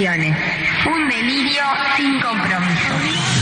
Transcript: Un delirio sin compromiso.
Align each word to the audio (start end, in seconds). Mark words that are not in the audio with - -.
Un 0.00 1.08
delirio 1.10 1.62
sin 1.94 2.18
compromiso. 2.22 3.39